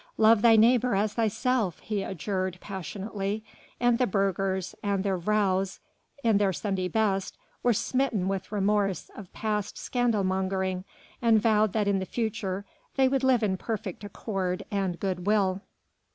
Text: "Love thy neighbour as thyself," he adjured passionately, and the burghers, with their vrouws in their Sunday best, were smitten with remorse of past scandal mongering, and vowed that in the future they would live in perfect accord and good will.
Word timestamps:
"Love 0.17 0.41
thy 0.41 0.55
neighbour 0.55 0.95
as 0.95 1.13
thyself," 1.13 1.77
he 1.77 2.01
adjured 2.01 2.57
passionately, 2.59 3.43
and 3.79 3.99
the 3.99 4.07
burghers, 4.07 4.73
with 4.83 5.03
their 5.03 5.15
vrouws 5.19 5.79
in 6.23 6.39
their 6.39 6.51
Sunday 6.51 6.87
best, 6.87 7.37
were 7.61 7.71
smitten 7.71 8.27
with 8.27 8.51
remorse 8.51 9.11
of 9.15 9.31
past 9.31 9.77
scandal 9.77 10.23
mongering, 10.23 10.85
and 11.21 11.39
vowed 11.39 11.73
that 11.73 11.87
in 11.87 11.99
the 11.99 12.05
future 12.07 12.65
they 12.95 13.07
would 13.07 13.23
live 13.23 13.43
in 13.43 13.57
perfect 13.57 14.03
accord 14.03 14.65
and 14.71 14.99
good 14.99 15.27
will. 15.27 15.61